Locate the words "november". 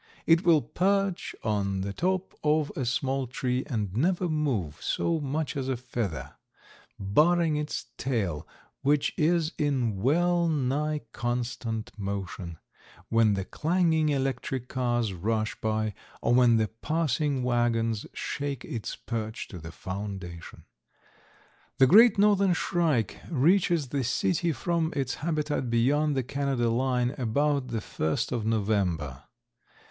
28.47-29.25